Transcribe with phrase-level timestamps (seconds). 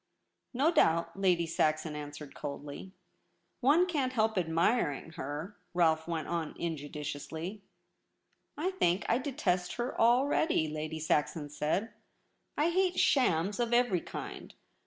[0.55, 2.91] 'No doubt/ Lady Saxon answered coldly.'
[3.59, 7.61] One can't help admiring her,' Rolfe went on injudiciously.'
[8.57, 11.93] I think I detest her already,' Lady Saxon said.'
[12.57, 14.55] I hate shams of every kind.